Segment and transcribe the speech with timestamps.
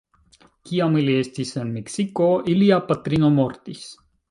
[0.69, 3.87] Kiam ili estis en Meksiko, ilia patrino mortis.